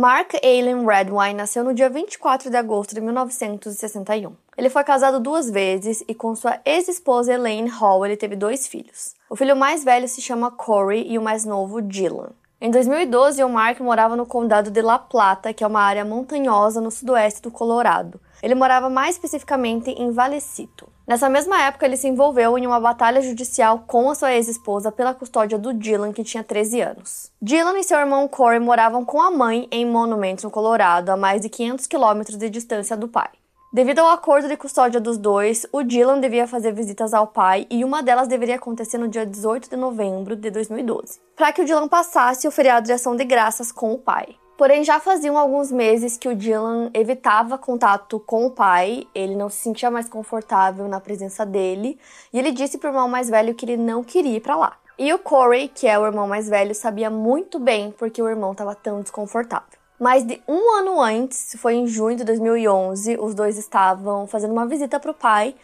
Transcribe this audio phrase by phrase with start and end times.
[0.00, 4.34] Mark Allen Redwine nasceu no dia 24 de agosto de 1961.
[4.56, 9.14] Ele foi casado duas vezes e com sua ex-esposa Elaine Hall ele teve dois filhos.
[9.28, 12.30] O filho mais velho se chama Corey e o mais novo Dylan.
[12.62, 16.78] Em 2012, o Mark morava no condado de La Plata, que é uma área montanhosa
[16.78, 18.20] no sudoeste do Colorado.
[18.42, 20.86] Ele morava mais especificamente em Valecito.
[21.06, 25.14] Nessa mesma época, ele se envolveu em uma batalha judicial com a sua ex-esposa pela
[25.14, 27.32] custódia do Dylan, que tinha 13 anos.
[27.40, 31.40] Dylan e seu irmão Corey moravam com a mãe em Monument, no Colorado, a mais
[31.40, 33.39] de 500 quilômetros de distância do pai.
[33.72, 37.84] Devido ao acordo de custódia dos dois, o Dylan devia fazer visitas ao pai e
[37.84, 41.86] uma delas deveria acontecer no dia 18 de novembro de 2012, para que o Dylan
[41.86, 44.34] passasse o feriado de ação de graças com o pai.
[44.58, 49.48] Porém, já faziam alguns meses que o Dylan evitava contato com o pai, ele não
[49.48, 51.96] se sentia mais confortável na presença dele,
[52.32, 54.76] e ele disse para o irmão mais velho que ele não queria ir para lá.
[54.98, 58.50] E o Corey, que é o irmão mais velho, sabia muito bem porque o irmão
[58.50, 59.79] estava tão desconfortável.
[60.00, 64.66] Mais de um ano antes, foi em junho de 2011, os dois estavam fazendo uma
[64.66, 65.54] visita para o pai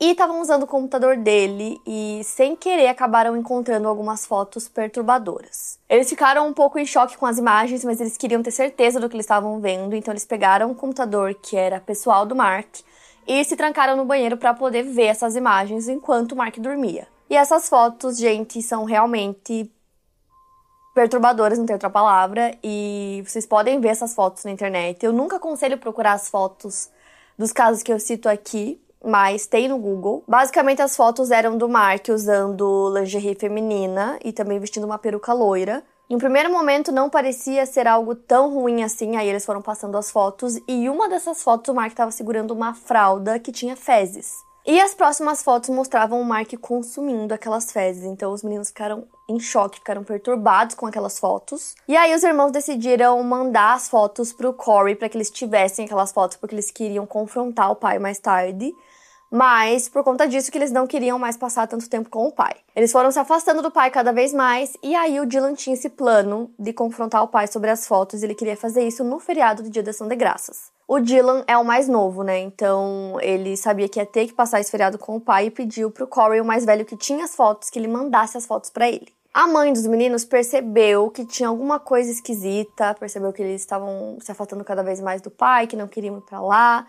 [0.00, 5.78] e estavam usando o computador dele e, sem querer, acabaram encontrando algumas fotos perturbadoras.
[5.88, 9.08] Eles ficaram um pouco em choque com as imagens, mas eles queriam ter certeza do
[9.08, 12.80] que eles estavam vendo, então eles pegaram um computador que era pessoal do Mark
[13.28, 17.06] e se trancaram no banheiro para poder ver essas imagens enquanto o Mark dormia.
[17.30, 19.70] E essas fotos, gente, são realmente
[20.94, 25.04] perturbadoras, não tem outra palavra, e vocês podem ver essas fotos na internet.
[25.04, 26.88] Eu nunca aconselho procurar as fotos
[27.36, 30.22] dos casos que eu cito aqui, mas tem no Google.
[30.26, 35.82] Basicamente, as fotos eram do Mark usando lingerie feminina e também vestindo uma peruca loira.
[36.08, 39.96] Em um primeiro momento não parecia ser algo tão ruim assim, aí eles foram passando
[39.96, 44.34] as fotos e uma dessas fotos o Mark estava segurando uma fralda que tinha fezes.
[44.66, 49.40] E as próximas fotos mostravam o Mark consumindo aquelas fezes, então os meninos ficaram em
[49.40, 51.74] choque, ficaram perturbados com aquelas fotos.
[51.88, 56.12] E aí os irmãos decidiram mandar as fotos pro Corey para que eles tivessem aquelas
[56.12, 58.74] fotos porque eles queriam confrontar o pai mais tarde
[59.30, 62.54] mas por conta disso que eles não queriam mais passar tanto tempo com o pai.
[62.74, 65.88] Eles foram se afastando do pai cada vez mais e aí o Dylan tinha esse
[65.88, 69.70] plano de confrontar o pai sobre as fotos, ele queria fazer isso no feriado do
[69.70, 70.72] Dia da Ação de Graças.
[70.86, 72.38] O Dylan é o mais novo, né?
[72.40, 75.90] Então ele sabia que ia ter que passar esse feriado com o pai e pediu
[75.90, 78.88] pro Corey, o mais velho que tinha as fotos, que ele mandasse as fotos para
[78.88, 79.08] ele.
[79.32, 84.30] A mãe dos meninos percebeu que tinha alguma coisa esquisita, percebeu que eles estavam se
[84.30, 86.86] afastando cada vez mais do pai, que não queriam ir para lá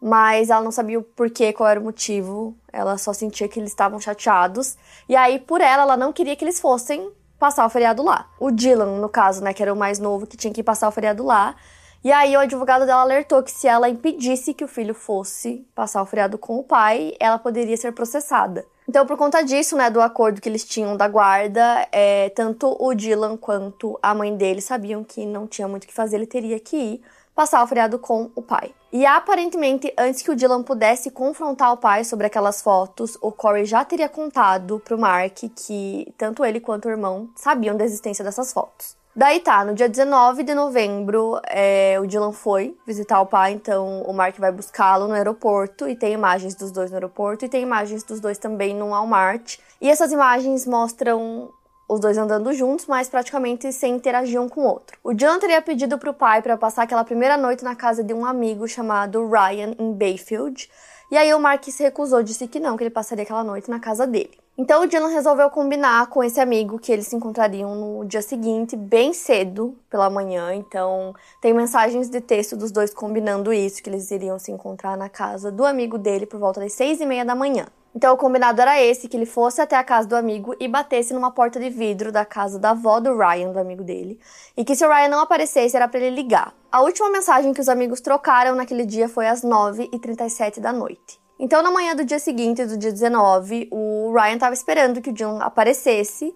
[0.00, 2.56] mas ela não sabia o porquê, qual era o motivo.
[2.72, 4.76] Ela só sentia que eles estavam chateados.
[5.08, 8.28] E aí, por ela, ela não queria que eles fossem passar o feriado lá.
[8.38, 10.92] O Dylan, no caso, né, que era o mais novo, que tinha que passar o
[10.92, 11.54] feriado lá.
[12.02, 16.00] E aí, o advogado dela alertou que se ela impedisse que o filho fosse passar
[16.00, 18.64] o feriado com o pai, ela poderia ser processada.
[18.88, 22.94] Então, por conta disso, né, do acordo que eles tinham da guarda, é, tanto o
[22.94, 26.58] Dylan quanto a mãe dele sabiam que não tinha muito o que fazer, ele teria
[26.58, 27.02] que ir
[27.40, 28.70] passar o feriado com o pai.
[28.92, 33.64] E aparentemente, antes que o Dylan pudesse confrontar o pai sobre aquelas fotos, o Corey
[33.64, 38.52] já teria contado pro Mark que tanto ele quanto o irmão sabiam da existência dessas
[38.52, 38.94] fotos.
[39.16, 44.02] Daí tá, no dia 19 de novembro, é, o Dylan foi visitar o pai, então
[44.02, 47.62] o Mark vai buscá-lo no aeroporto e tem imagens dos dois no aeroporto e tem
[47.62, 49.56] imagens dos dois também no Walmart.
[49.80, 51.50] E essas imagens mostram
[51.90, 54.96] os dois andando juntos, mas praticamente sem interagir um com o outro.
[55.02, 58.14] O John teria pedido para o pai para passar aquela primeira noite na casa de
[58.14, 60.70] um amigo chamado Ryan em Bayfield,
[61.10, 63.80] e aí o Mark se recusou, disse que não, que ele passaria aquela noite na
[63.80, 64.38] casa dele.
[64.56, 68.76] Então o Dylan resolveu combinar com esse amigo que eles se encontrariam no dia seguinte,
[68.76, 70.54] bem cedo pela manhã.
[70.54, 75.08] Então tem mensagens de texto dos dois combinando isso, que eles iriam se encontrar na
[75.08, 77.66] casa do amigo dele por volta das seis e meia da manhã.
[77.94, 81.12] Então o combinado era esse, que ele fosse até a casa do amigo e batesse
[81.12, 84.18] numa porta de vidro da casa da avó do Ryan, do amigo dele,
[84.56, 86.54] e que se o Ryan não aparecesse era para ele ligar.
[86.70, 91.20] A última mensagem que os amigos trocaram naquele dia foi às 9h37 da noite.
[91.42, 95.12] Então, na manhã do dia seguinte, do dia 19, o Ryan estava esperando que o
[95.12, 96.34] John aparecesse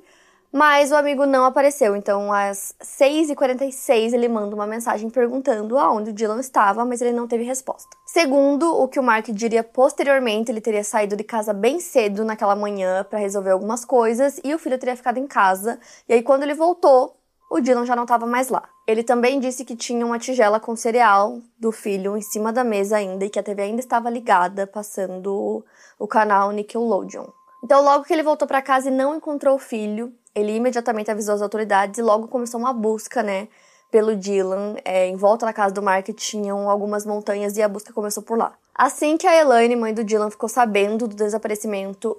[0.55, 6.13] mas o amigo não apareceu, então às 6h46 ele manda uma mensagem perguntando aonde o
[6.13, 7.89] Dylan estava, mas ele não teve resposta.
[8.07, 12.55] Segundo o que o Mark diria posteriormente, ele teria saído de casa bem cedo naquela
[12.55, 15.81] manhã para resolver algumas coisas e o filho teria ficado em casa.
[16.09, 17.17] E aí quando ele voltou,
[17.51, 18.63] o Dylan já não estava mais lá.
[18.87, 22.99] Ele também disse que tinha uma tigela com cereal do filho em cima da mesa
[22.99, 25.65] ainda e que a TV ainda estava ligada, passando
[25.99, 27.27] o canal Nickelodeon.
[27.65, 31.35] Então, logo que ele voltou para casa e não encontrou o filho, ele imediatamente avisou
[31.35, 33.49] as autoridades e logo começou uma busca, né,
[33.91, 34.77] pelo Dylan.
[34.85, 38.37] É, em volta da casa do Mark tinham algumas montanhas e a busca começou por
[38.37, 38.55] lá.
[38.75, 42.17] Assim que a Elaine, mãe do Dylan, ficou sabendo do desaparecimento,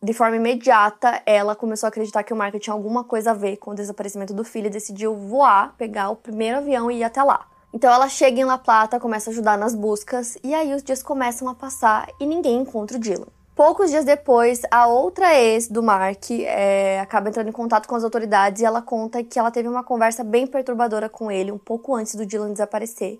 [0.00, 3.56] de forma imediata, ela começou a acreditar que o Mark tinha alguma coisa a ver
[3.56, 7.20] com o desaparecimento do filho e decidiu voar, pegar o primeiro avião e ir até
[7.20, 7.48] lá.
[7.74, 11.02] Então ela chega em La Plata, começa a ajudar nas buscas, e aí os dias
[11.02, 13.26] começam a passar e ninguém encontra o Dylan.
[13.58, 18.04] Poucos dias depois, a outra ex do Mark é, acaba entrando em contato com as
[18.04, 21.92] autoridades e ela conta que ela teve uma conversa bem perturbadora com ele um pouco
[21.96, 23.18] antes do Dylan desaparecer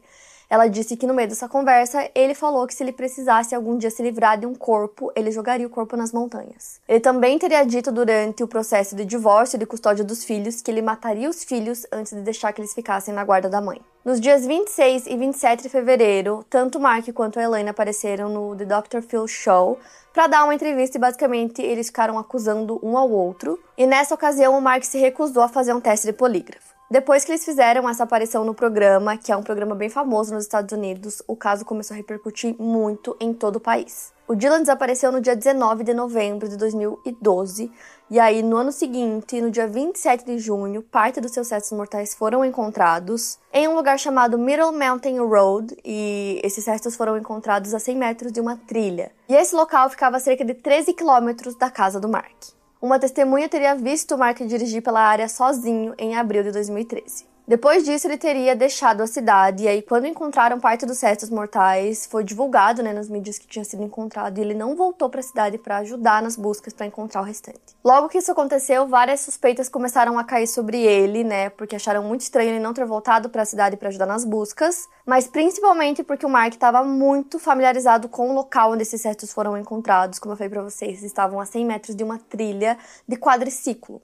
[0.50, 3.90] ela disse que no meio dessa conversa, ele falou que se ele precisasse algum dia
[3.90, 6.80] se livrar de um corpo, ele jogaria o corpo nas montanhas.
[6.88, 10.70] Ele também teria dito durante o processo de divórcio e de custódia dos filhos que
[10.70, 13.80] ele mataria os filhos antes de deixar que eles ficassem na guarda da mãe.
[14.08, 18.64] Nos dias 26 e 27 de fevereiro, tanto Mark quanto a Elaine apareceram no The
[18.64, 19.02] Dr.
[19.02, 19.78] Phil Show
[20.14, 23.62] para dar uma entrevista e basicamente eles ficaram acusando um ao outro.
[23.76, 26.74] E nessa ocasião, o Mark se recusou a fazer um teste de polígrafo.
[26.90, 30.44] Depois que eles fizeram essa aparição no programa, que é um programa bem famoso nos
[30.44, 34.10] Estados Unidos, o caso começou a repercutir muito em todo o país.
[34.26, 37.70] O Dylan desapareceu no dia 19 de novembro de 2012,
[38.10, 42.14] e aí no ano seguinte, no dia 27 de junho, parte dos seus restos mortais
[42.14, 47.78] foram encontrados em um lugar chamado Middle Mountain Road, e esses restos foram encontrados a
[47.78, 49.12] 100 metros de uma trilha.
[49.28, 52.34] E esse local ficava a cerca de 13 quilômetros da casa do Mark.
[52.80, 57.37] Uma testemunha teria visto Mark dirigir pela área sozinho em abril de 2013.
[57.48, 62.04] Depois disso, ele teria deixado a cidade, e aí, quando encontraram parte dos restos mortais,
[62.04, 65.22] foi divulgado né, nas mídias que tinha sido encontrado, e ele não voltou para a
[65.22, 67.58] cidade para ajudar nas buscas para encontrar o restante.
[67.82, 72.20] Logo que isso aconteceu, várias suspeitas começaram a cair sobre ele, né, porque acharam muito
[72.20, 76.26] estranho ele não ter voltado para a cidade para ajudar nas buscas, mas principalmente porque
[76.26, 80.18] o Mark estava muito familiarizado com o local onde esses restos foram encontrados.
[80.18, 82.76] Como eu falei para vocês, estavam a 100 metros de uma trilha
[83.08, 84.02] de quadriciclo.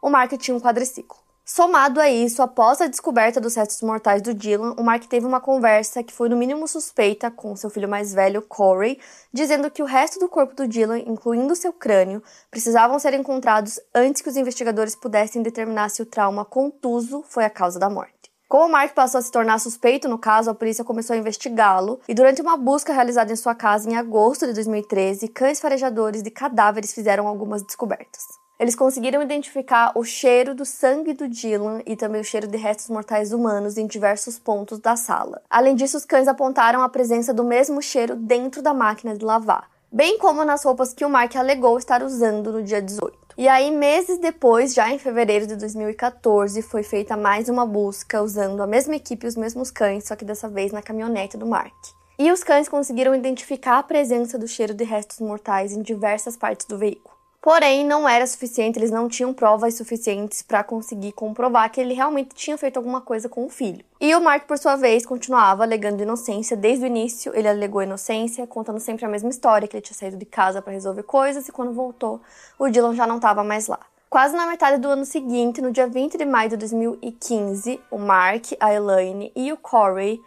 [0.00, 1.23] O Mark tinha um quadriciclo.
[1.46, 5.42] Somado a isso, após a descoberta dos restos mortais do Dylan, o Mark teve uma
[5.42, 8.98] conversa que foi no mínimo suspeita com seu filho mais velho, Corey,
[9.30, 14.22] dizendo que o resto do corpo do Dylan, incluindo seu crânio, precisavam ser encontrados antes
[14.22, 18.32] que os investigadores pudessem determinar se o trauma contuso foi a causa da morte.
[18.48, 22.00] Como o Mark passou a se tornar suspeito no caso, a polícia começou a investigá-lo
[22.08, 26.30] e durante uma busca realizada em sua casa em agosto de 2013, cães farejadores de
[26.30, 28.43] cadáveres fizeram algumas descobertas.
[28.58, 32.88] Eles conseguiram identificar o cheiro do sangue do Dylan e também o cheiro de restos
[32.88, 35.42] mortais humanos em diversos pontos da sala.
[35.50, 39.68] Além disso, os cães apontaram a presença do mesmo cheiro dentro da máquina de lavar,
[39.90, 43.24] bem como nas roupas que o Mark alegou estar usando no dia 18.
[43.36, 48.62] E aí, meses depois, já em fevereiro de 2014, foi feita mais uma busca usando
[48.62, 51.74] a mesma equipe e os mesmos cães, só que dessa vez na caminhonete do Mark.
[52.16, 56.64] E os cães conseguiram identificar a presença do cheiro de restos mortais em diversas partes
[56.66, 57.13] do veículo.
[57.44, 62.34] Porém, não era suficiente, eles não tinham provas suficientes para conseguir comprovar que ele realmente
[62.34, 63.84] tinha feito alguma coisa com o filho.
[64.00, 67.36] E o Mark, por sua vez, continuava alegando inocência desde o início.
[67.36, 70.72] Ele alegou inocência, contando sempre a mesma história, que ele tinha saído de casa para
[70.72, 72.18] resolver coisas e quando voltou,
[72.58, 73.80] o Dylan já não estava mais lá.
[74.08, 78.52] Quase na metade do ano seguinte, no dia 20 de maio de 2015, o Mark,
[78.58, 80.18] a Elaine e o Corey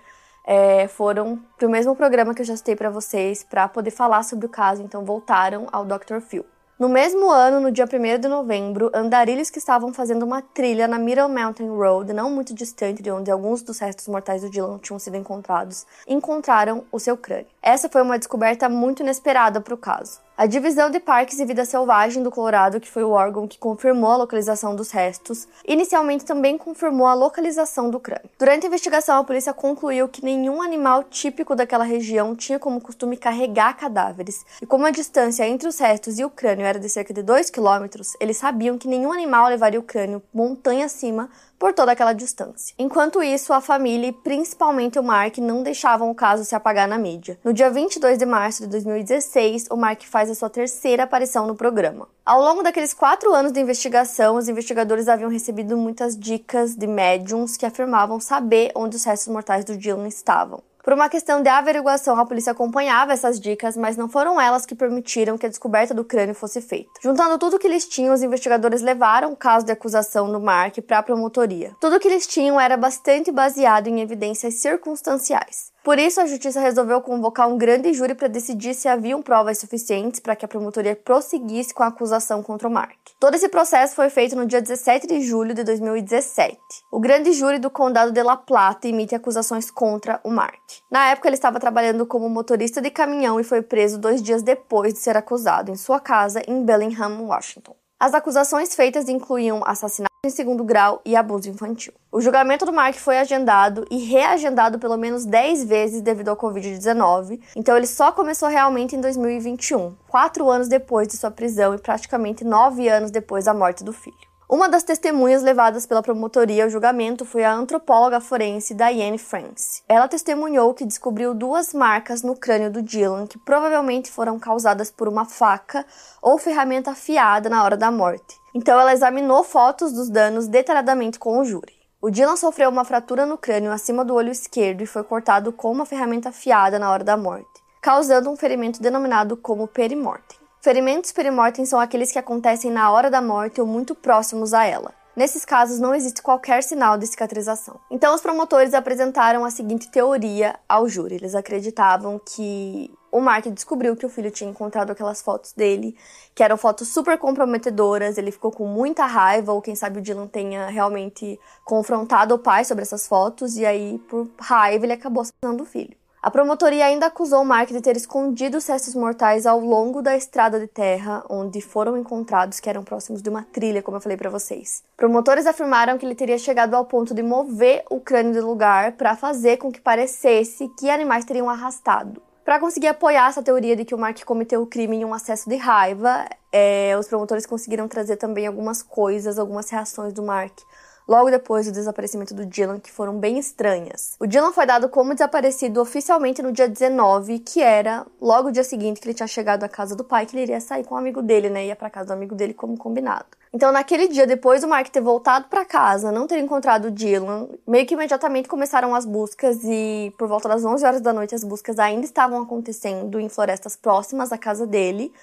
[0.46, 4.22] é, foram para o mesmo programa que eu já citei para vocês para poder falar
[4.22, 6.20] sobre o caso, então voltaram ao Dr.
[6.22, 6.46] Phil.
[6.80, 11.00] No mesmo ano, no dia 1 de novembro, andarilhos que estavam fazendo uma trilha na
[11.00, 15.00] Middle Mountain Road, não muito distante de onde alguns dos restos mortais do Dylan tinham
[15.00, 17.48] sido encontrados, encontraram o seu crânio.
[17.64, 20.27] Essa foi uma descoberta muito inesperada para o caso.
[20.40, 24.12] A Divisão de Parques e Vida Selvagem do Colorado, que foi o órgão que confirmou
[24.12, 28.30] a localização dos restos, inicialmente também confirmou a localização do crânio.
[28.38, 33.18] Durante a investigação, a polícia concluiu que nenhum animal típico daquela região tinha como costume
[33.18, 37.12] carregar cadáveres, e como a distância entre os restos e o crânio era de cerca
[37.12, 41.92] de 2 quilômetros, eles sabiam que nenhum animal levaria o crânio montanha acima por toda
[41.92, 42.74] aquela distância.
[42.78, 46.98] Enquanto isso, a família e principalmente o Mark não deixavam o caso se apagar na
[46.98, 47.40] mídia.
[47.44, 51.56] No dia 22 de março de 2016, o Mark faz a sua terceira aparição no
[51.56, 52.08] programa.
[52.26, 57.58] Ao longo daqueles quatro anos de investigação, os investigadores haviam recebido muitas dicas de médiums
[57.58, 60.62] que afirmavam saber onde os restos mortais do Dylan estavam.
[60.88, 64.74] Por uma questão de averiguação, a polícia acompanhava essas dicas, mas não foram elas que
[64.74, 66.90] permitiram que a descoberta do crânio fosse feita.
[67.04, 71.00] Juntando tudo que eles tinham, os investigadores levaram o caso de acusação do Mark para
[71.00, 71.76] a promotoria.
[71.82, 75.74] Tudo que eles tinham era bastante baseado em evidências circunstanciais.
[75.88, 80.20] Por isso, a justiça resolveu convocar um grande júri para decidir se haviam provas suficientes
[80.20, 82.98] para que a promotoria prosseguisse com a acusação contra o Mark.
[83.18, 86.58] Todo esse processo foi feito no dia 17 de julho de 2017.
[86.92, 90.60] O grande júri do condado de La Plata emite acusações contra o Mark.
[90.92, 94.94] Na época, ele estava trabalhando como motorista de caminhão e foi preso dois dias depois
[94.94, 97.78] de ser acusado em sua casa em Bellingham, Washington.
[98.00, 101.92] As acusações feitas incluíam assassinato em segundo grau e abuso infantil.
[102.12, 107.42] O julgamento do Mark foi agendado e reagendado pelo menos 10 vezes devido ao Covid-19,
[107.56, 112.44] então ele só começou realmente em 2021, quatro anos depois de sua prisão e praticamente
[112.44, 114.27] nove anos depois da morte do filho.
[114.50, 119.84] Uma das testemunhas levadas pela promotoria ao julgamento foi a antropóloga forense Diane France.
[119.90, 125.10] Ela testemunhou que descobriu duas marcas no crânio do Dylan que provavelmente foram causadas por
[125.10, 125.86] uma faca
[126.22, 128.40] ou ferramenta afiada na hora da morte.
[128.56, 131.74] Então ela examinou fotos dos danos detalhadamente com o júri.
[132.02, 135.70] O Dylan sofreu uma fratura no crânio acima do olho esquerdo e foi cortado com
[135.70, 140.47] uma ferramenta afiada na hora da morte, causando um ferimento denominado como perimortem.
[140.68, 144.94] Ferimentos perimortem são aqueles que acontecem na hora da morte ou muito próximos a ela.
[145.16, 147.80] Nesses casos, não existe qualquer sinal de cicatrização.
[147.90, 151.16] Então, os promotores apresentaram a seguinte teoria ao júri.
[151.16, 155.96] Eles acreditavam que o Mark descobriu que o filho tinha encontrado aquelas fotos dele,
[156.36, 160.28] que eram fotos super comprometedoras, ele ficou com muita raiva, ou quem sabe o Dylan
[160.28, 165.64] tenha realmente confrontado o pai sobre essas fotos, e aí, por raiva, ele acabou assassinando
[165.64, 165.96] o filho.
[166.28, 170.60] A promotoria ainda acusou Mark de ter escondido os restos mortais ao longo da estrada
[170.60, 174.30] de terra onde foram encontrados, que eram próximos de uma trilha, como eu falei para
[174.30, 174.84] vocês.
[174.98, 179.16] Promotores afirmaram que ele teria chegado ao ponto de mover o crânio do lugar para
[179.16, 182.22] fazer com que parecesse que animais teriam arrastado.
[182.44, 185.50] Para conseguir apoiar essa teoria de que o Mark cometeu o crime em um acesso
[185.50, 190.60] de raiva, é, os promotores conseguiram trazer também algumas coisas, algumas reações do Mark
[191.08, 194.16] logo depois do desaparecimento do Dylan, que foram bem estranhas.
[194.20, 198.64] O Dylan foi dado como desaparecido oficialmente no dia 19, que era logo o dia
[198.64, 200.98] seguinte que ele tinha chegado à casa do pai, que ele iria sair com o
[200.98, 201.66] um amigo dele, né?
[201.66, 203.26] Ia para casa do amigo dele como combinado.
[203.54, 207.48] Então, naquele dia, depois do Mark ter voltado para casa, não ter encontrado o Dylan,
[207.66, 211.44] meio que imediatamente começaram as buscas e por volta das 11 horas da noite as
[211.44, 215.14] buscas ainda estavam acontecendo em florestas próximas à casa dele.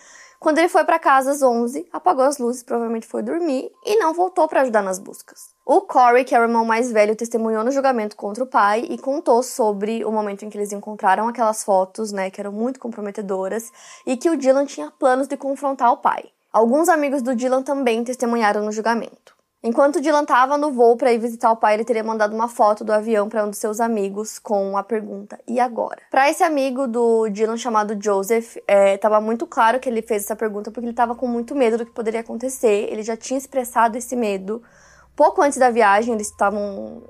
[0.40, 4.12] Quando ele foi para casa às 11, apagou as luzes, provavelmente foi dormir e não
[4.12, 5.53] voltou para ajudar nas buscas.
[5.66, 8.98] O Corey, que é o irmão mais velho, testemunhou no julgamento contra o pai e
[8.98, 13.72] contou sobre o momento em que eles encontraram aquelas fotos, né, que eram muito comprometedoras,
[14.04, 16.24] e que o Dylan tinha planos de confrontar o pai.
[16.52, 19.34] Alguns amigos do Dylan também testemunharam no julgamento.
[19.62, 22.84] Enquanto Dylan estava no voo para ir visitar o pai, ele teria mandado uma foto
[22.84, 26.02] do avião para um dos seus amigos com a pergunta: e agora?
[26.10, 30.36] Para esse amigo do Dylan chamado Joseph, estava é, muito claro que ele fez essa
[30.36, 32.92] pergunta porque ele estava com muito medo do que poderia acontecer.
[32.92, 34.62] Ele já tinha expressado esse medo
[35.16, 36.14] pouco antes da viagem.
[36.14, 37.02] Eles estavam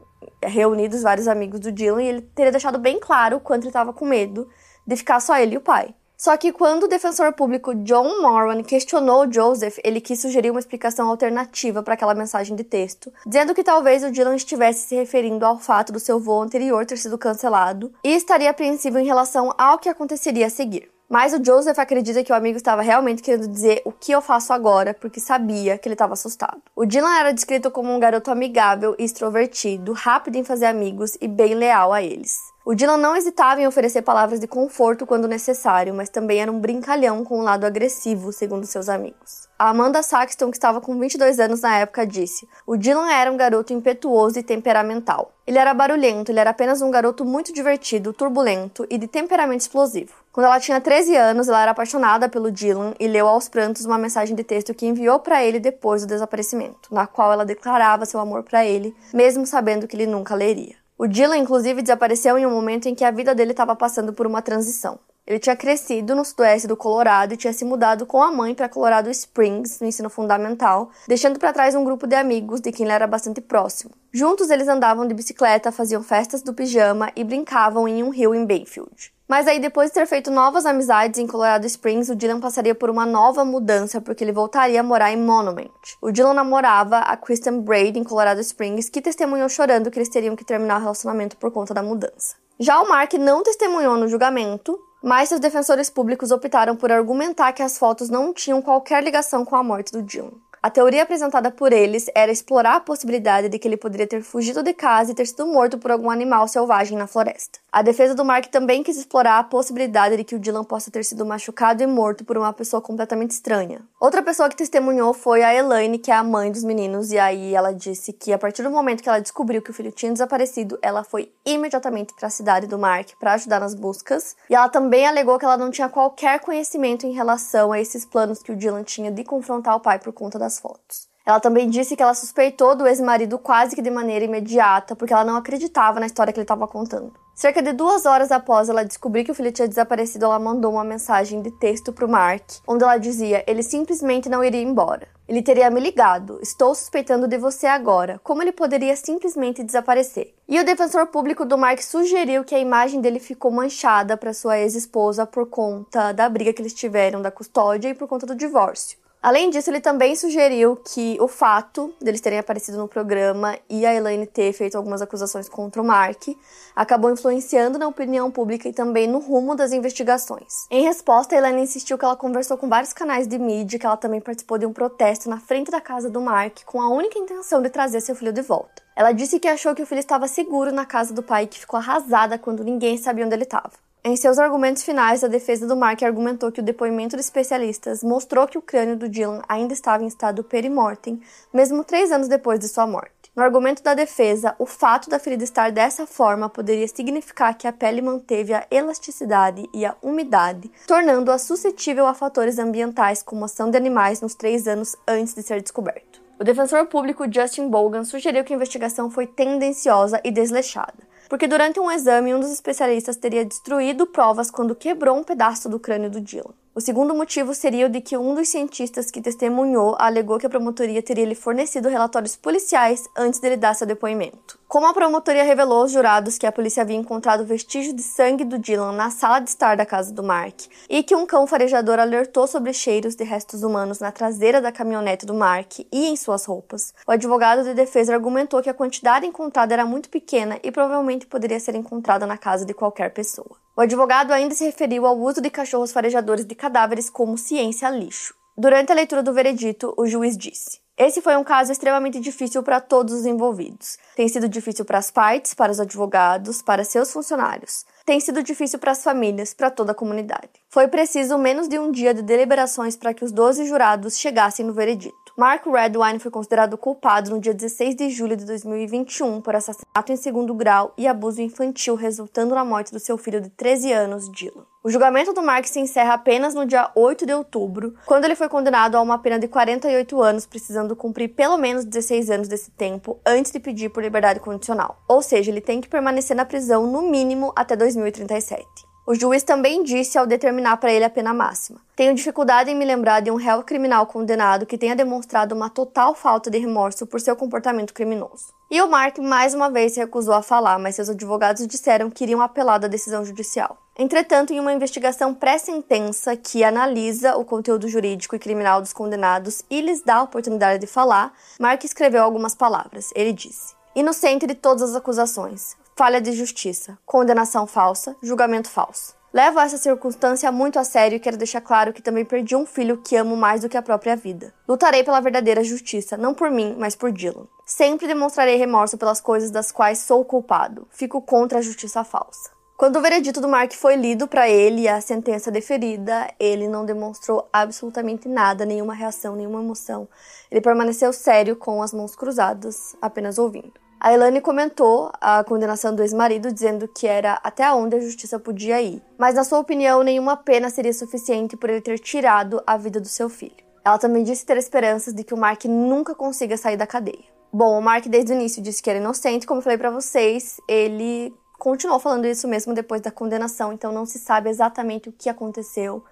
[0.42, 3.92] reunidos vários amigos do Dylan e ele teria deixado bem claro o quanto ele estava
[3.92, 4.49] com medo
[4.87, 5.94] de ficar só ele e o pai.
[6.16, 11.08] Só que quando o defensor público John Moran questionou Joseph, ele quis sugerir uma explicação
[11.08, 15.58] alternativa para aquela mensagem de texto, dizendo que talvez o Dylan estivesse se referindo ao
[15.58, 19.88] fato do seu voo anterior ter sido cancelado e estaria apreensivo em relação ao que
[19.88, 20.90] aconteceria a seguir.
[21.14, 24.52] Mas o Joseph acredita que o amigo estava realmente querendo dizer o que eu faço
[24.52, 26.61] agora, porque sabia que ele estava assustado.
[26.75, 31.28] O Dylan era descrito como um garoto amigável e extrovertido, rápido em fazer amigos e
[31.28, 32.40] bem leal a eles.
[32.66, 36.59] O Dylan não hesitava em oferecer palavras de conforto quando necessário, mas também era um
[36.59, 39.47] brincalhão com um lado agressivo, segundo seus amigos.
[39.59, 43.37] A Amanda Saxton, que estava com 22 anos na época, disse: O Dylan era um
[43.37, 45.33] garoto impetuoso e temperamental.
[45.47, 50.14] Ele era barulhento, ele era apenas um garoto muito divertido, turbulento e de temperamento explosivo.
[50.33, 53.99] Quando ela tinha 13 anos, ela era apaixonada pelo Dylan e leu aos prantos uma
[53.99, 58.18] mensagem de texto que enviou para ele depois do desaparecimento, na qual ela declarava seu
[58.21, 60.83] amor para ele, mesmo sabendo que ele nunca leria.
[60.96, 64.26] O Dylan, inclusive, desapareceu em um momento em que a vida dele estava passando por
[64.26, 64.98] uma transição.
[65.26, 68.68] Ele tinha crescido no sudoeste do Colorado e tinha se mudado com a mãe para
[68.68, 72.92] Colorado Springs, no ensino fundamental, deixando para trás um grupo de amigos de quem ele
[72.92, 73.92] era bastante próximo.
[74.12, 78.44] Juntos eles andavam de bicicleta, faziam festas do pijama e brincavam em um rio em
[78.44, 79.13] Bayfield.
[79.26, 82.90] Mas aí, depois de ter feito novas amizades em Colorado Springs, o Dylan passaria por
[82.90, 85.71] uma nova mudança porque ele voltaria a morar em Monument.
[86.02, 90.37] O Dylan namorava a Kristen Braid em Colorado Springs, que testemunhou chorando que eles teriam
[90.37, 92.37] que terminar o relacionamento por conta da mudança.
[92.61, 97.62] Já o Mark não testemunhou no julgamento, mas seus defensores públicos optaram por argumentar que
[97.62, 100.33] as fotos não tinham qualquer ligação com a morte do Dylan.
[100.64, 104.62] A teoria apresentada por eles era explorar a possibilidade de que ele poderia ter fugido
[104.62, 107.59] de casa e ter sido morto por algum animal selvagem na floresta.
[107.71, 111.04] A defesa do Mark também quis explorar a possibilidade de que o Dylan possa ter
[111.04, 113.83] sido machucado e morto por uma pessoa completamente estranha.
[114.00, 117.54] Outra pessoa que testemunhou foi a Elaine, que é a mãe dos meninos, e aí
[117.54, 120.78] ela disse que a partir do momento que ela descobriu que o filho tinha desaparecido,
[120.80, 124.35] ela foi imediatamente para a cidade do Mark para ajudar nas buscas.
[124.49, 128.42] E ela também alegou que ela não tinha qualquer conhecimento em relação a esses planos
[128.42, 131.08] que o Dylan tinha de confrontar o pai por conta das fotos.
[131.26, 135.25] Ela também disse que ela suspeitou do ex-marido quase que de maneira imediata, porque ela
[135.25, 137.14] não acreditava na história que ele estava contando.
[137.34, 140.84] Cerca de duas horas após ela descobrir que o filho tinha desaparecido, ela mandou uma
[140.84, 145.08] mensagem de texto para o Mark, onde ela dizia: ele simplesmente não iria embora.
[145.26, 146.38] Ele teria me ligado.
[146.42, 148.20] Estou suspeitando de você agora.
[148.23, 150.34] Como ele poderia simplesmente desaparecer?
[150.46, 154.58] E o defensor público do Mark sugeriu que a imagem dele ficou manchada para sua
[154.58, 158.99] ex-esposa por conta da briga que eles tiveram da custódia e por conta do divórcio.
[159.25, 163.95] Além disso, ele também sugeriu que o fato deles terem aparecido no programa e a
[163.95, 166.28] Elaine ter feito algumas acusações contra o Mark
[166.76, 170.66] acabou influenciando na opinião pública e também no rumo das investigações.
[170.71, 173.97] Em resposta, a Elaine insistiu que ela conversou com vários canais de mídia, que ela
[173.97, 177.62] também participou de um protesto na frente da casa do Mark com a única intenção
[177.62, 178.83] de trazer seu filho de volta.
[178.95, 181.61] Ela disse que achou que o filho estava seguro na casa do pai e que
[181.61, 183.73] ficou arrasada quando ninguém sabia onde ele estava.
[184.06, 188.46] Em seus argumentos finais, a defesa do Mark argumentou que o depoimento de especialistas mostrou
[188.46, 192.68] que o crânio do Dylan ainda estava em estado perimortem, mesmo três anos depois de
[192.68, 193.32] sua morte.
[193.34, 197.73] No argumento da defesa, o fato da ferida estar dessa forma poderia significar que a
[197.73, 203.78] pele manteve a elasticidade e a umidade, tornando-a suscetível a fatores ambientais como ação de
[203.78, 206.23] animais nos três anos antes de ser descoberto.
[206.38, 211.81] O defensor público Justin Bogan sugeriu que a investigação foi tendenciosa e desleixada porque durante
[211.81, 216.21] um exame um dos especialistas teria destruído provas quando quebrou um pedaço do crânio do
[216.21, 216.55] Dylan.
[216.76, 220.50] O segundo motivo seria o de que um dos cientistas que testemunhou alegou que a
[220.50, 224.59] promotoria teria lhe fornecido relatórios policiais antes dele dar seu depoimento.
[224.66, 228.59] Como a promotoria revelou aos jurados que a polícia havia encontrado vestígios de sangue do
[228.59, 232.49] Dylan na sala de estar da casa do Mark e que um cão farejador alertou
[232.49, 236.93] sobre cheiros de restos humanos na traseira da caminhonete do Mark e em suas roupas,
[237.07, 241.61] o advogado de defesa argumentou que a quantidade encontrada era muito pequena e provavelmente poderia
[241.61, 243.63] ser encontrada na casa de qualquer pessoa.
[243.76, 248.33] O advogado ainda se referiu ao uso de cachorros farejadores de cadáveres como ciência lixo.
[248.57, 252.81] Durante a leitura do veredito, o juiz disse: Esse foi um caso extremamente difícil para
[252.81, 253.99] todos os envolvidos.
[254.14, 257.85] Tem sido difícil para as partes, para os advogados, para seus funcionários.
[258.07, 260.50] Tem sido difícil para as famílias, para toda a comunidade.
[260.69, 264.72] Foi preciso menos de um dia de deliberações para que os 12 jurados chegassem no
[264.72, 265.23] veredito.
[265.37, 270.16] Mark Redwine foi considerado culpado no dia 16 de julho de 2021 por assassinato em
[270.16, 274.64] segundo grau e abuso infantil, resultando na morte do seu filho de 13 anos, Dylan.
[274.85, 278.49] O julgamento do Mark se encerra apenas no dia 8 de outubro, quando ele foi
[278.49, 283.18] condenado a uma pena de 48 anos, precisando cumprir pelo menos 16 anos desse tempo
[283.27, 285.03] antes de pedir por liberdade condicional.
[285.09, 288.93] Ou seja, ele tem que permanecer na prisão no mínimo até 2037.
[289.07, 292.87] O juiz também disse ao determinar para ele a pena máxima: Tenho dificuldade em me
[292.87, 297.21] lembrar de um réu criminal condenado que tenha demonstrado uma total falta de remorso por
[297.21, 298.55] seu comportamento criminoso.
[298.71, 302.25] E o Mark mais uma vez se recusou a falar, mas seus advogados disseram que
[302.25, 303.77] iriam apelar da decisão judicial.
[303.97, 309.83] Entretanto, em uma investigação pré-sentença que analisa o conteúdo jurídico e criminal dos condenados e
[309.83, 313.11] lhes dá a oportunidade de falar, Mark escreveu algumas palavras.
[313.14, 319.14] Ele disse: Inocente de todas as acusações, falha de justiça, condenação falsa, julgamento falso.
[319.33, 322.98] Levo essa circunstância muito a sério e quero deixar claro que também perdi um filho
[322.98, 324.54] que amo mais do que a própria vida.
[324.68, 327.48] Lutarei pela verdadeira justiça, não por mim, mas por Dylan.
[327.66, 330.87] Sempre demonstrarei remorso pelas coisas das quais sou culpado.
[330.90, 332.50] Fico contra a justiça falsa.
[332.76, 336.85] Quando o veredito do Mark foi lido para ele e a sentença deferida, ele não
[336.85, 340.09] demonstrou absolutamente nada, nenhuma reação, nenhuma emoção.
[340.50, 343.84] Ele permaneceu sério com as mãos cruzadas, apenas ouvindo.
[344.05, 348.79] A Elane comentou a condenação do ex-marido, dizendo que era até onde a justiça podia
[348.83, 349.03] ir.
[349.17, 353.09] Mas, na sua opinião, nenhuma pena seria suficiente por ele ter tirado a vida do
[353.09, 353.64] seu filho.
[353.83, 357.25] Ela também disse ter esperanças de que o Mark nunca consiga sair da cadeia.
[357.51, 360.61] Bom, o Mark desde o início disse que era inocente, como eu falei para vocês,
[360.69, 365.31] ele continuou falando isso mesmo depois da condenação, então não se sabe exatamente o que
[365.31, 366.05] aconteceu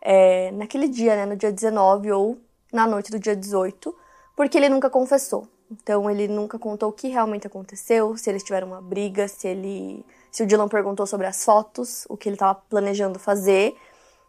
[0.00, 2.38] é, naquele dia, né, no dia 19 ou
[2.72, 3.92] na noite do dia 18,
[4.36, 5.48] porque ele nunca confessou.
[5.70, 10.04] Então ele nunca contou o que realmente aconteceu, se eles tiveram uma briga, se ele,
[10.30, 13.74] se o Dylan perguntou sobre as fotos, o que ele estava planejando fazer.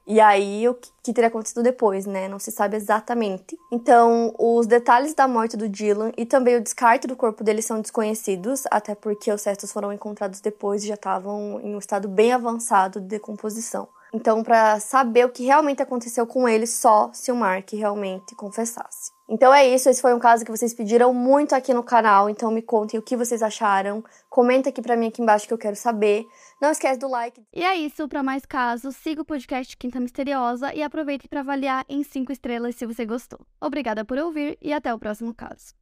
[0.08, 2.28] E aí, o que teria acontecido depois, né?
[2.28, 3.58] Não se sabe exatamente.
[3.72, 7.82] Então, os detalhes da morte do Dylan e também o descarte do corpo dele são
[7.82, 12.32] desconhecidos, até porque os restos foram encontrados depois e já estavam em um estado bem
[12.32, 13.88] avançado de decomposição.
[14.14, 19.15] Então, para saber o que realmente aconteceu com ele, só se o Mark realmente confessasse.
[19.28, 22.52] Então é isso, esse foi um caso que vocês pediram muito aqui no canal, então
[22.52, 24.04] me contem o que vocês acharam.
[24.30, 26.26] Comenta aqui pra mim aqui embaixo que eu quero saber.
[26.62, 27.44] Não esquece do like.
[27.54, 31.84] E é isso, para mais casos, siga o podcast Quinta Misteriosa e aproveite para avaliar
[31.90, 33.40] em 5 estrelas se você gostou.
[33.60, 35.76] Obrigada por ouvir e até o próximo caso.